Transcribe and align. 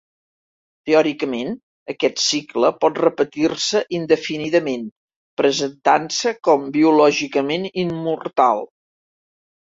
Teòricament, 0.89 1.49
aquest 1.93 2.21
cicle 2.21 2.71
pot 2.85 2.95
repetir-se 3.03 3.81
indefinidament, 3.97 4.87
presentant-se 5.41 6.33
com 6.49 6.65
biològicament 6.79 7.69
immortal. 7.83 8.65